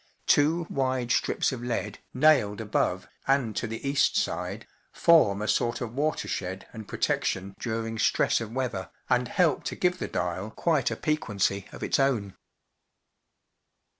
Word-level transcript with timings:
Two 0.25 0.65
wide 0.67 1.11
strips 1.11 1.51
of 1.51 1.61
lead, 1.61 1.99
nailed 2.11 2.59
above 2.59 3.07
and 3.27 3.55
to 3.55 3.67
the 3.67 3.87
east 3.87 4.17
side, 4.17 4.65
form 4.91 5.43
a 5.43 5.47
sort 5.47 5.79
of 5.79 5.93
water 5.93 6.27
shed 6.27 6.65
and 6.73 6.87
protection 6.87 7.55
during 7.59 7.99
stress 7.99 8.41
of 8.41 8.51
weather, 8.51 8.89
and 9.11 9.27
help 9.27 9.63
to 9.65 9.75
give 9.75 9.99
the 9.99 10.07
dial 10.07 10.49
quite 10.49 10.89
a 10.89 10.95
piquancy 10.95 11.67
of 11.71 11.83
its 11.83 11.99
own. 11.99 12.33